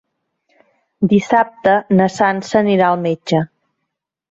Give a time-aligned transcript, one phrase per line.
[1.11, 3.45] Dissabte na Sança anirà al metge.